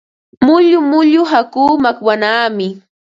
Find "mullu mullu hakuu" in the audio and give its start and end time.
0.45-1.73